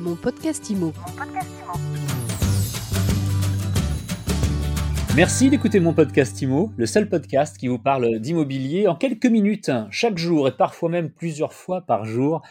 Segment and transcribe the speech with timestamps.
[0.00, 0.94] Mon podcast IMO.
[5.16, 9.72] Merci d'écouter mon podcast IMO, le seul podcast qui vous parle d'immobilier en quelques minutes,
[9.90, 12.42] chaque jour et parfois même plusieurs fois par jour,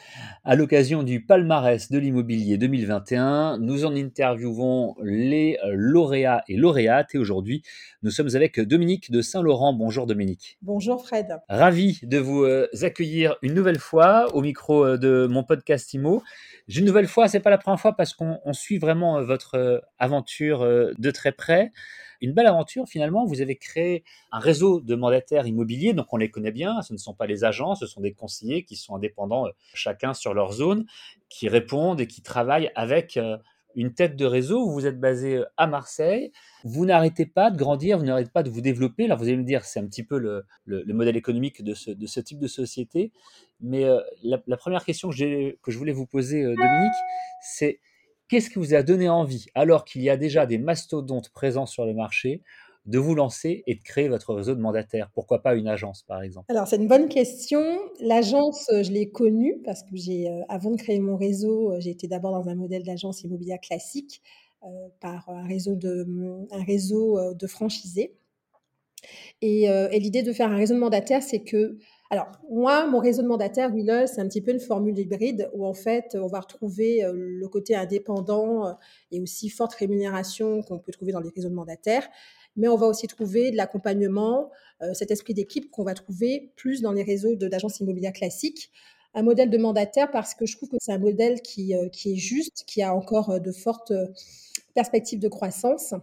[0.44, 3.60] à l'occasion du palmarès de l'immobilier 2021.
[3.60, 7.64] Nous en interviewons les lauréats et lauréates et aujourd'hui,
[8.04, 9.72] nous sommes avec Dominique de Saint-Laurent.
[9.72, 10.58] Bonjour Dominique.
[10.62, 11.40] Bonjour Fred.
[11.48, 16.24] Ravi de vous euh, accueillir une nouvelle fois au micro euh, de mon podcast IMO.
[16.68, 20.60] Une nouvelle fois, c'est pas la première fois parce qu'on suit vraiment euh, votre aventure
[20.60, 21.72] de très près
[22.22, 23.26] une belle aventure finalement.
[23.26, 26.82] Vous avez créé un réseau de mandataires immobiliers, donc on les connaît bien.
[26.82, 30.14] Ce ne sont pas les agents, ce sont des conseillers qui sont indépendants, euh, chacun
[30.14, 30.86] sur leur zone,
[31.30, 33.38] qui répondent et qui travaillent avec euh,
[33.76, 34.70] une tête de réseau.
[34.70, 36.32] Vous êtes basé euh, à Marseille.
[36.64, 39.06] Vous n'arrêtez pas de grandir, vous n'arrêtez pas de vous développer.
[39.06, 40.46] Alors vous allez me dire, c'est un petit peu le,
[40.94, 43.12] modèle économique de ce, type de société.
[43.62, 43.86] Mais
[44.24, 46.94] la, première question que, que, je voulais vous poser, Dominique,
[47.42, 47.80] c'est
[48.30, 51.86] Qu'est-ce qui vous a donné envie, alors qu'il y a déjà des mastodontes présents sur
[51.86, 52.44] le marché,
[52.86, 55.10] de vous lancer et de créer votre réseau de mandataires?
[55.14, 56.48] Pourquoi pas une agence, par exemple?
[56.48, 57.62] Alors, c'est une bonne question.
[58.00, 61.80] L'agence, euh, je l'ai connue parce que j'ai, euh, avant de créer mon réseau, euh,
[61.80, 64.22] j'ai été d'abord dans un modèle d'agence immobilière classique
[65.00, 66.06] par un réseau de,
[66.52, 68.18] un réseau de franchisés.
[69.42, 71.78] Et, et l'idée de faire un réseau de mandataires, c'est que
[72.12, 75.64] alors, moi, mon réseau de mandataires, Wheelers, c'est un petit peu une formule hybride où,
[75.64, 78.74] en fait, on va retrouver euh, le côté indépendant euh,
[79.12, 82.08] et aussi forte rémunération qu'on peut trouver dans les réseaux de mandataires.
[82.56, 84.50] Mais on va aussi trouver de l'accompagnement,
[84.82, 88.72] euh, cet esprit d'équipe qu'on va trouver plus dans les réseaux d'agences immobilières classiques.
[89.14, 92.16] Un modèle de mandataire parce que je trouve que c'est un modèle qui, qui est
[92.16, 93.92] juste, qui a encore de fortes
[94.76, 95.96] perspectives de croissance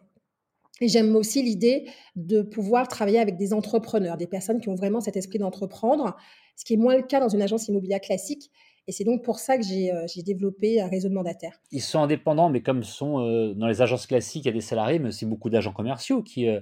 [0.80, 5.00] et j'aime aussi l'idée de pouvoir travailler avec des entrepreneurs, des personnes qui ont vraiment
[5.00, 6.16] cet esprit d'entreprendre,
[6.56, 8.50] ce qui est moins le cas dans une agence immobilière classique.
[8.88, 11.60] Et c'est donc pour ça que j'ai euh, développé un réseau de mandataires.
[11.72, 14.60] Ils sont indépendants, mais comme sont euh, dans les agences classiques, il y a des
[14.60, 16.60] salariés, mais aussi beaucoup d'agents commerciaux qui, euh,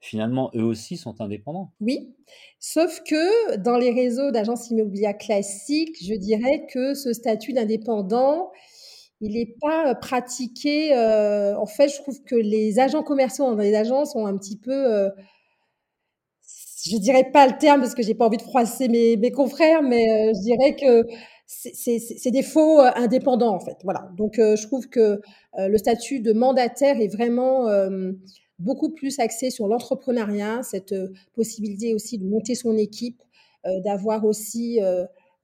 [0.00, 1.72] finalement, eux aussi sont indépendants.
[1.80, 2.14] Oui,
[2.60, 8.50] sauf que dans les réseaux d'agences immobilières classiques, je dirais que ce statut d'indépendant,
[9.20, 10.94] il n'est pas pratiqué.
[10.94, 15.10] en fait, je trouve que les agents commerciaux dans les agences ont un petit peu,
[16.84, 20.34] je dirais pas le terme parce que j'ai pas envie de froisser mes, confrères, mais
[20.34, 21.06] je dirais que
[21.46, 23.78] c'est des faux indépendants en fait.
[23.84, 24.10] Voilà.
[24.16, 25.20] Donc, je trouve que
[25.58, 27.68] le statut de mandataire est vraiment
[28.58, 30.94] beaucoup plus axé sur l'entrepreneuriat, cette
[31.34, 33.22] possibilité aussi de monter son équipe,
[33.84, 34.78] d'avoir aussi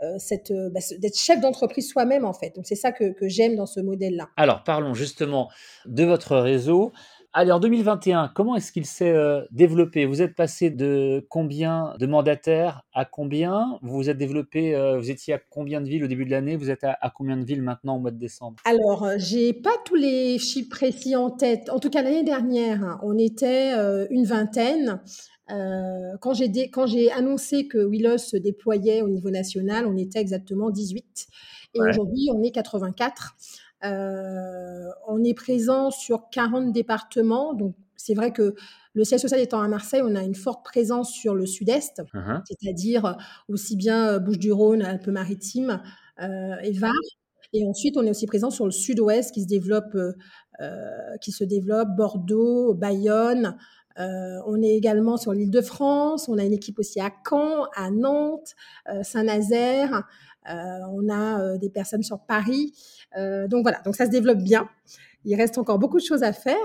[0.03, 0.19] euh,
[0.51, 2.55] euh, bah, d'être chef d'entreprise soi-même en fait.
[2.57, 4.29] Donc c'est ça que, j'aime dans ce modèle-là.
[4.37, 5.49] Alors parlons justement
[5.87, 6.93] de votre réseau.
[7.35, 10.05] Allez, en 2021, comment est-ce qu'il s'est euh, développé?
[10.05, 13.79] Vous êtes passé de combien de mandataires à combien?
[13.81, 16.57] Vous vous êtes développé, vous étiez à combien de villes au début de l'année?
[16.57, 18.57] Vous êtes à, combien de villes maintenant au mois de décembre?
[18.67, 21.71] Alors, j'ai pas tous les chiffres précis en tête.
[21.71, 23.73] En tout cas, l'année dernière, hein, on était
[24.11, 25.01] une vingtaine.
[25.51, 31.27] Euh, quand j'ai annoncé que Willos se déployait au niveau national, on était exactement 18
[31.75, 33.35] et aujourd'hui on est 84.
[33.85, 38.55] Euh, on est présent sur 40 départements, donc c'est vrai que
[38.95, 42.43] le siège social étant à Marseille, on a une forte présence sur le sud-est, uh-huh.
[42.47, 43.17] c'est-à-dire
[43.49, 45.83] aussi bien euh, Bouches-du-Rhône, Alpes-Maritimes
[46.21, 46.93] et Var.
[47.53, 49.97] Et ensuite, on est aussi présent sur le sud-ouest qui se développe,
[51.21, 53.57] qui se développe Bordeaux, Bayonne,
[53.99, 57.67] euh, on est également sur l'île de France, on a une équipe aussi à Caen,
[57.77, 58.55] à Nantes,
[58.89, 60.09] euh, Saint-Nazaire,
[60.49, 62.73] euh, on a des personnes sur Paris.
[63.17, 64.69] donc voilà, donc ça se développe bien.
[65.25, 66.57] Il reste encore beaucoup de choses à faire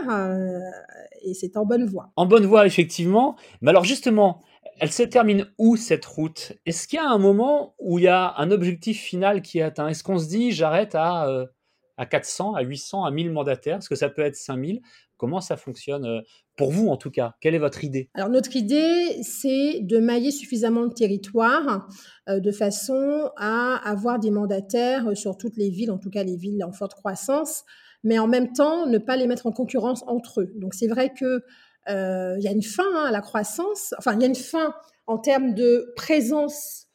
[1.22, 2.12] et c'est en bonne voie.
[2.16, 3.36] En bonne voie, effectivement.
[3.62, 4.42] Mais alors justement,
[4.80, 6.54] elle se termine où cette route?
[6.66, 9.62] Est-ce qu'il y a un moment où il y a un objectif final qui est
[9.62, 9.88] atteint?
[9.90, 11.48] Est-ce qu'on se dit j'arrête à,
[11.97, 14.81] à 400, à 800, à 1000 mandataires Est-ce que ça peut être 5000
[15.18, 16.22] Comment ça fonctionne euh,
[16.56, 17.34] pour vous en tout cas?
[17.41, 18.09] Quelle est votre idée?
[18.13, 21.88] Alors notre idée, c'est de mailler suffisamment de territoire
[22.30, 26.24] euh, de façon à avoir des mandataires euh, sur toutes les villes, en tout cas
[26.24, 27.63] les villes en forte croissance,
[28.03, 30.53] mais en même temps ne pas les mettre en concurrence entre eux.
[30.55, 31.41] Donc c'est vrai que
[31.90, 34.73] il y a une fin hein, à la croissance, enfin il y a une fin
[35.05, 36.88] en termes de présence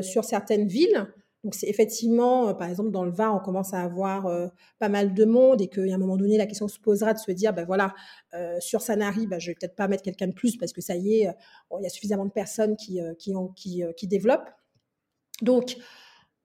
[0.00, 1.06] sur certaines villes.
[1.48, 4.48] Donc c'est effectivement, euh, par exemple, dans le Var, on commence à avoir euh,
[4.78, 7.32] pas mal de monde et qu'à un moment donné, la question se posera de se
[7.32, 7.94] dire, ben voilà,
[8.34, 10.94] euh, sur Sanary, ben, je vais peut-être pas mettre quelqu'un de plus parce que ça
[10.94, 11.34] y est,
[11.70, 14.50] il y a suffisamment de personnes qui, qui, ont, qui, qui développent.
[15.40, 15.78] Donc,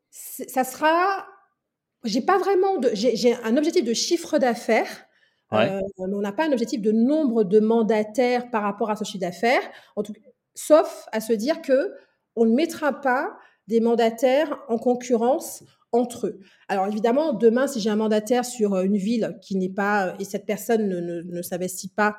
[0.10, 1.28] ça sera,
[2.06, 5.06] j'ai pas vraiment de, j'ai un objectif de chiffre d'affaires.
[5.52, 9.20] mais on n'a pas un objectif de nombre de mandataires par rapport à ce chiffre
[9.20, 9.70] d'affaires,
[10.56, 11.92] sauf à se dire que
[12.38, 13.38] on ne mettra pas
[13.68, 16.40] des mandataires en concurrence entre eux.
[16.68, 20.46] Alors évidemment, demain, si j'ai un mandataire sur une ville qui n'est pas, et cette
[20.46, 22.18] personne ne, ne, ne s'investit pas,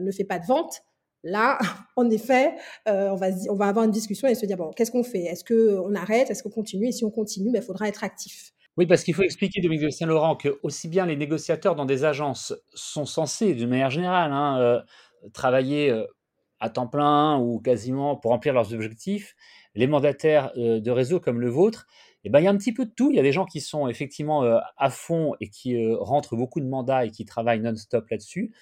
[0.00, 0.82] ne fait pas de vente,
[1.24, 1.58] Là,
[1.96, 2.54] en effet,
[2.86, 5.24] on, va, on va avoir une discussion et se dire, bon, qu'est-ce qu'on fait?
[5.24, 6.30] Est-ce qu'on arrête?
[6.30, 6.88] Est-ce qu'on continue?
[6.88, 8.52] Et si on continue, il ben, faudra être actif.
[8.76, 12.04] Oui, parce qu'il faut expliquer, Dominique de Saint-Laurent, que aussi bien les négociateurs dans des
[12.04, 14.84] agences sont censés, d'une manière générale, hein,
[15.32, 15.92] travailler
[16.60, 19.34] à temps plein ou quasiment pour remplir leurs objectifs,
[19.78, 21.86] les mandataires euh, de réseaux comme le vôtre,
[22.28, 23.10] eh ben, il y a un petit peu de tout.
[23.10, 26.36] Il y a des gens qui sont effectivement euh, à fond et qui euh, rentrent
[26.36, 28.52] beaucoup de mandats et qui travaillent non-stop là-dessus.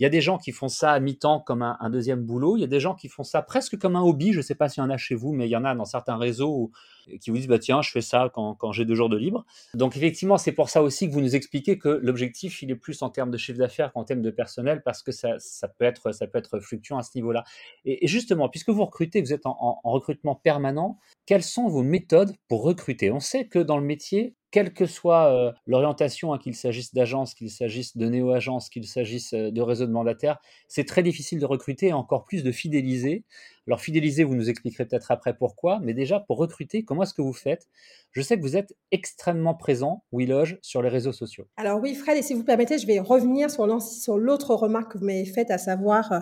[0.00, 2.56] Il y a des gens qui font ça à mi-temps comme un, deuxième boulot.
[2.56, 4.32] Il y a des gens qui font ça presque comme un hobby.
[4.32, 5.72] Je ne sais pas s'il y en a chez vous, mais il y en a
[5.76, 6.72] dans certains réseaux
[7.20, 9.44] qui vous disent bah, tiens, je fais ça quand, j'ai deux jours de libre.
[9.74, 13.00] Donc, effectivement, c'est pour ça aussi que vous nous expliquez que l'objectif, il est plus
[13.02, 15.36] en termes de chiffre d'affaires qu'en termes de personnel parce que ça,
[15.78, 17.44] peut, être, ça peut être fluctuant à ce niveau-là.
[17.84, 22.62] Et, justement, puisque vous recrutez, vous êtes en recrutement permanent, quelles sont vos méthodes pour
[22.64, 23.10] recruter?
[23.10, 27.34] On sait que dans le métier, quelle que soit euh, l'orientation, hein, qu'il s'agisse d'agence,
[27.34, 30.38] qu'il s'agisse de néo-agence, qu'il s'agisse euh, de réseau de mandataires,
[30.68, 33.24] c'est très difficile de recruter et encore plus de fidéliser.
[33.66, 37.22] Alors fidéliser, vous nous expliquerez peut-être après pourquoi, mais déjà pour recruter, comment est-ce que
[37.22, 37.68] vous faites?
[38.10, 41.46] Je sais que vous êtes extrêmement présent, loge sur les réseaux sociaux.
[41.56, 45.04] Alors oui, Fred, et si vous permettez, je vais revenir sur l'autre remarque que vous
[45.04, 46.12] m'avez faite, à savoir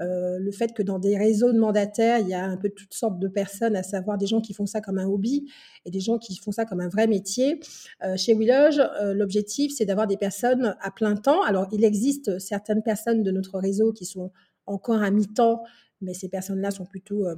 [0.00, 2.94] euh, le fait que dans des réseaux de mandataires, il y a un peu toutes
[2.94, 5.50] sortes de personnes, à savoir des gens qui font ça comme un hobby
[5.84, 7.60] et des gens qui font ça comme un vrai métier.
[8.02, 11.42] Euh, chez WeLoge, euh, l'objectif, c'est d'avoir des personnes à plein temps.
[11.42, 14.32] Alors, il existe certaines personnes de notre réseau qui sont
[14.66, 15.62] encore à mi-temps,
[16.00, 17.36] mais ces personnes-là sont plutôt euh,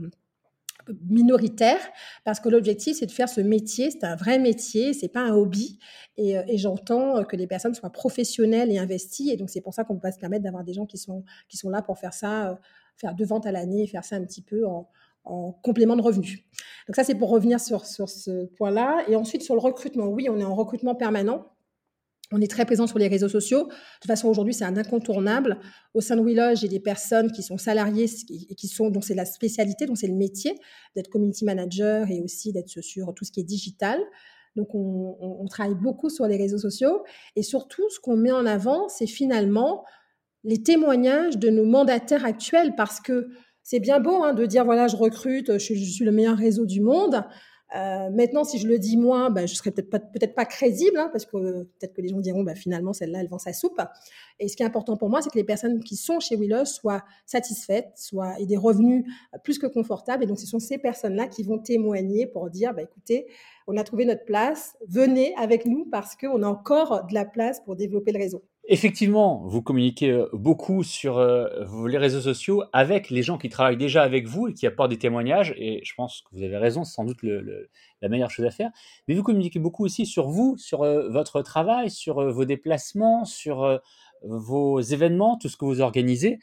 [1.09, 1.81] minoritaires
[2.25, 5.35] parce que l'objectif c'est de faire ce métier, c'est un vrai métier, c'est pas un
[5.35, 5.79] hobby.
[6.17, 9.31] Et, j'entends que les personnes soient professionnelles et investies.
[9.31, 11.25] Et donc c'est pour ça qu'on peut pas se permettre d'avoir des gens qui sont
[11.49, 12.61] qui sont là pour faire ça,
[12.97, 14.88] faire deux ventes à l'année, faire ça un petit peu en,
[15.26, 16.44] en complément de revenus.
[16.87, 19.05] Donc ça, c'est pour revenir sur, sur ce point-là.
[19.08, 21.46] Et ensuite, sur le recrutement, oui, on est en recrutement permanent.
[22.32, 23.64] On est très présent sur les réseaux sociaux.
[23.67, 25.61] De toute façon, aujourd'hui, c'est un incontournable.
[25.94, 28.06] Au sein de WeLoge, j'ai des personnes qui sont salariées
[28.50, 30.55] et qui sont, dont c'est la spécialité, dont c'est le métier
[30.96, 34.00] d'être community manager et aussi d'être sur tout ce qui est digital.
[34.56, 37.05] Donc, on, on, travaille beaucoup sur les réseaux sociaux.
[37.37, 39.84] Et surtout, ce qu'on met en avant, c'est finalement
[40.44, 43.28] les témoignages de nos mandataires actuels parce que
[43.66, 46.80] c'est bien beau hein, de dire voilà, je recrute, je, suis le meilleur réseau du
[46.80, 47.24] monde.
[47.74, 50.96] Euh, maintenant, si je le dis moi, ben, je serais peut-être pas, peut-être pas crédible,
[50.96, 53.80] hein, parce que peut-être que les gens diront, bah, finalement, celle-là, elle vend sa soupe.
[54.38, 56.64] Et ce qui est important pour moi, c'est que les personnes qui sont chez Willow
[56.64, 59.04] soient satisfaites, soient et des revenus
[59.42, 60.22] plus que confortables.
[60.22, 63.26] Et donc, ce sont ces personnes-là qui vont témoigner pour dire, bah, écoutez,
[63.66, 67.58] on a trouvé notre place, venez avec nous parce qu'on a encore de la place
[67.64, 68.44] pour développer le réseau.
[68.68, 71.46] Effectivement, vous communiquez euh, beaucoup sur euh,
[71.86, 74.98] les réseaux sociaux avec les gens qui travaillent déjà avec vous et qui apportent des
[74.98, 75.54] témoignages.
[75.56, 78.70] Et je pense que vous avez raison, c'est sans doute la meilleure chose à faire.
[79.06, 83.80] Mais vous communiquez beaucoup aussi sur vous, sur euh, votre travail, sur vos déplacements, sur
[84.22, 86.40] vos événements, tout ce que vous organisez.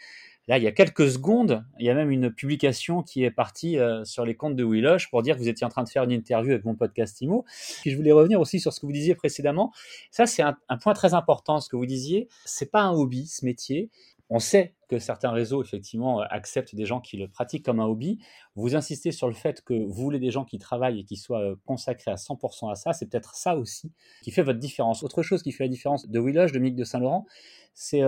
[0.49, 3.79] Là, il y a quelques secondes, il y a même une publication qui est partie
[3.79, 6.03] euh, sur les comptes de Willoch pour dire que vous étiez en train de faire
[6.03, 7.45] une interview avec mon podcast Imo.
[7.81, 9.71] Puis je voulais revenir aussi sur ce que vous disiez précédemment.
[10.11, 12.27] Ça, c'est un, point très important, ce que vous disiez.
[12.43, 13.89] C'est pas un hobby, ce métier.
[14.29, 17.85] On sait que certains réseaux, effectivement, euh, acceptent des gens qui le pratiquent comme un
[17.85, 18.19] hobby.
[18.55, 21.41] Vous insistez sur le fait que vous voulez des gens qui travaillent et qui soient
[21.41, 22.91] euh, consacrés à 100% à ça.
[22.91, 23.93] C'est peut-être ça aussi
[24.23, 25.03] qui fait votre différence.
[25.03, 27.25] Autre chose qui fait la différence de Willoch, de Mick de Saint-Laurent,
[27.73, 28.01] c'est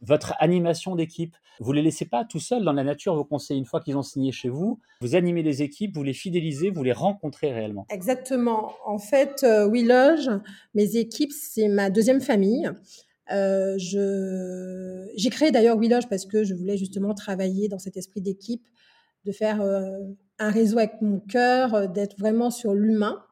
[0.00, 1.36] votre animation d'équipe.
[1.60, 3.58] Vous les laissez pas tout seuls dans la nature, vos conseils.
[3.58, 6.84] Une fois qu'ils ont signé chez vous, vous animez les équipes, vous les fidélisez, vous
[6.84, 7.86] les rencontrez réellement.
[7.90, 8.72] Exactement.
[8.86, 10.30] En fait, euh, oui, loge,
[10.74, 12.70] mes équipes, c'est ma deuxième famille.
[13.30, 18.66] Euh, j'ai créé d'ailleurs WeLoge parce que je voulais justement travailler dans cet esprit d'équipe,
[19.26, 19.98] de faire euh,
[20.38, 23.22] un réseau avec mon cœur, d'être vraiment sur l'humain.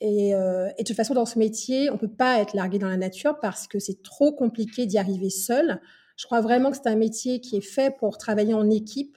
[0.00, 2.78] Et, euh, et, de toute façon, dans ce métier, on ne peut pas être largué
[2.78, 5.80] dans la nature parce que c'est trop compliqué d'y arriver seul.
[6.16, 9.16] Je crois vraiment que c'est un métier qui est fait pour travailler en équipe,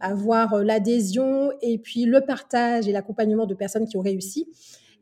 [0.00, 4.48] avoir euh, l'adhésion et puis le partage et l'accompagnement de personnes qui ont réussi.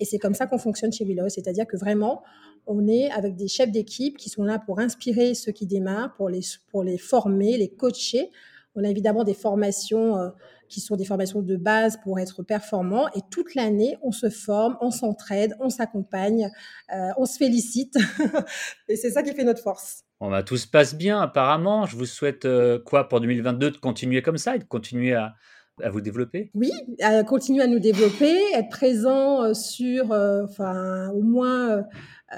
[0.01, 2.23] Et c'est comme ça qu'on fonctionne chez Willow, c'est-à-dire que vraiment,
[2.67, 6.29] on est avec des chefs d'équipe qui sont là pour inspirer ceux qui démarrent, pour
[6.29, 6.41] les,
[6.71, 8.31] pour les former, les coacher.
[8.75, 10.31] On a évidemment des formations euh,
[10.69, 13.09] qui sont des formations de base pour être performant.
[13.15, 16.51] Et toute l'année, on se forme, on s'entraide, on s'accompagne,
[16.93, 17.97] euh, on se félicite.
[18.89, 20.03] et c'est ça qui fait notre force.
[20.21, 21.87] Va tout se passe bien apparemment.
[21.87, 25.35] Je vous souhaite euh, quoi pour 2022 de continuer comme ça et de continuer à,
[25.83, 26.51] à vous développer?
[26.55, 31.85] Oui, à continuer à nous développer, être présent euh, sur, enfin, au moins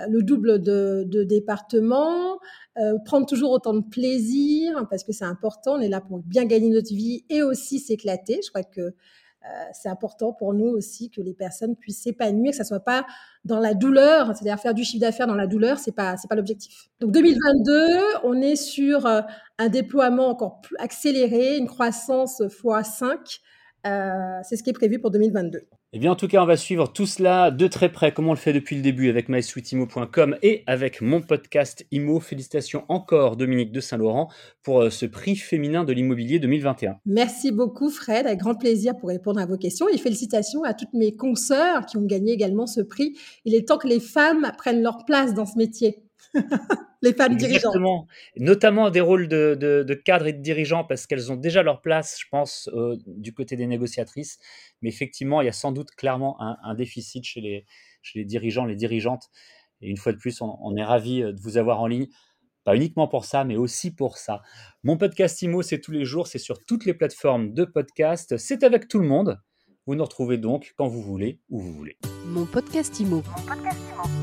[0.09, 2.39] le double de, de départements,
[2.79, 5.75] euh, prendre toujours autant de plaisir parce que c'est important.
[5.75, 8.41] On est là pour bien gagner notre vie et aussi s'éclater.
[8.45, 8.95] Je crois que
[9.73, 13.07] c'est important pour nous aussi que les personnes puissent s'épanouir, que ça soit pas
[13.45, 16.35] dans la douleur, c'est-à-dire faire du chiffre d'affaires dans la douleur, c'est pas c'est pas
[16.35, 16.89] l'objectif.
[16.99, 23.39] Donc 2022, on est sur un déploiement encore plus accéléré, une croissance x5
[23.87, 25.67] euh, c'est ce qui est prévu pour 2022.
[25.97, 28.35] Eh bien, en tout cas, on va suivre tout cela de très près, comme on
[28.35, 32.21] le fait depuis le début avec mysweetimo.com et avec mon podcast IMO.
[32.21, 34.29] Félicitations encore, Dominique de Saint-Laurent,
[34.63, 36.99] pour euh, ce prix féminin de l'immobilier 2021.
[37.07, 38.27] Merci beaucoup, Fred.
[38.27, 39.89] Avec grand plaisir pour répondre à vos questions.
[39.89, 43.17] Et félicitations à toutes mes consoeurs qui ont gagné également ce prix.
[43.47, 46.03] Il est temps que les femmes prennent leur place dans ce métier.
[47.07, 47.77] les femmes dirigeantes.
[48.37, 52.27] Notamment des rôles de, cadres et de dirigeants, parce qu'elles ont déjà leur place, je
[52.31, 54.39] pense, euh, du côté des négociatrices.
[54.83, 57.65] Mais effectivement, il y a sans doute clairement un, déficit chez les,
[58.03, 59.29] chez les dirigeants, les dirigeantes.
[59.81, 62.07] Et une fois de plus, on, on est ravis euh, de vous avoir en ligne.
[62.65, 64.43] Pas uniquement pour ça, mais aussi pour ça.
[64.83, 68.37] Mon podcast IMO, c'est tous les jours, c'est sur toutes les plateformes de podcast.
[68.39, 69.41] C'est avec tout le monde.
[69.87, 71.97] Vous nous retrouvez donc quand vous voulez, où vous voulez.
[72.27, 73.23] Mon podcast IMO.
[73.23, 74.16] Mon podcast IMO.